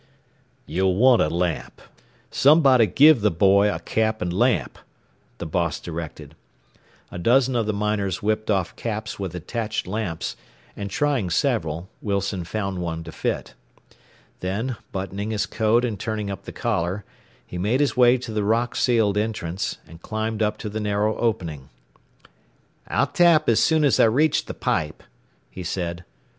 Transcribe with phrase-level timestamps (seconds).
[0.65, 1.79] "You'll want a lamp.
[2.31, 4.79] Somebody give the boy a cap and lamp,"
[5.37, 6.35] the boss directed.
[7.11, 10.35] A dozen of the miners whipped off caps with attached lamps,
[10.75, 13.53] and trying several, Wilson found one to fit.
[14.39, 17.05] Then, buttoning his coat and turning up the collar,
[17.45, 21.15] he made his way to the rock sealed entrance, and climbed up to the narrow
[21.17, 21.69] opening.
[22.87, 25.03] "I'll tap as soon as I reach the pipe,"
[25.51, 26.05] he said.